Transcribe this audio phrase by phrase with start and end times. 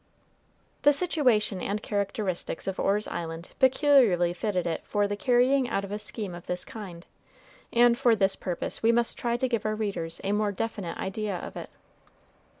[0.81, 5.91] The situation and characteristics of Orr's Island peculiarly fitted it for the carrying out of
[5.91, 7.05] a scheme of this kind,
[7.71, 11.37] and for this purpose we must try to give our readers a more definite idea
[11.37, 11.69] of it.